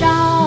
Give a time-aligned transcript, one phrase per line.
[0.00, 0.39] 烧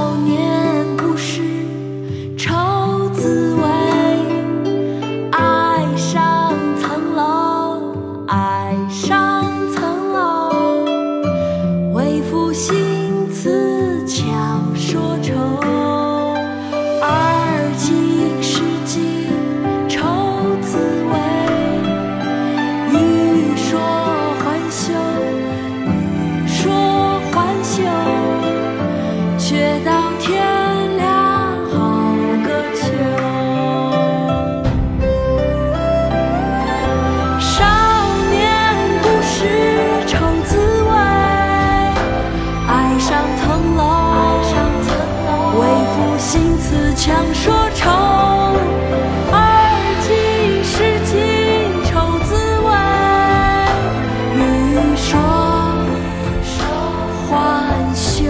[46.24, 47.92] 心词强说愁，
[49.30, 49.36] 而
[50.02, 50.10] 今
[50.64, 51.12] 识尽
[51.84, 51.92] 愁
[52.24, 52.32] 滋
[52.64, 52.68] 味。
[54.34, 54.40] 欲
[54.96, 55.12] 说
[57.28, 57.30] 还
[57.94, 58.24] 休，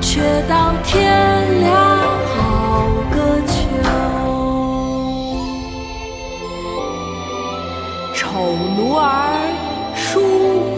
[0.00, 0.08] 却
[0.48, 0.94] 道天
[1.60, 1.68] 凉
[2.30, 2.38] 好
[3.10, 3.16] 个
[3.48, 3.50] 秋。
[8.14, 8.22] 丑
[8.76, 9.04] 奴儿
[9.96, 10.06] 书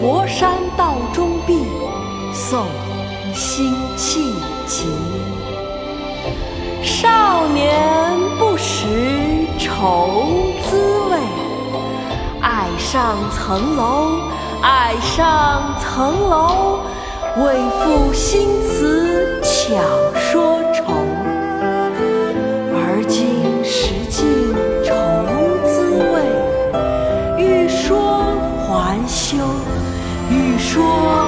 [0.01, 1.67] 博山道中壁，
[2.33, 2.65] 宋·
[3.33, 4.35] 辛弃
[4.67, 4.85] 疾
[6.83, 10.25] 少年不识愁
[10.69, 11.17] 滋味
[12.41, 14.19] 爱上层楼
[14.61, 16.79] 爱上层楼
[17.37, 19.81] 为赋新词巧
[20.15, 20.93] 说愁。
[22.75, 24.53] 而今识尽
[24.83, 24.93] 愁
[25.65, 26.15] 滋味
[27.43, 28.35] 欲说
[28.67, 29.37] 还休
[30.29, 31.22] 欲说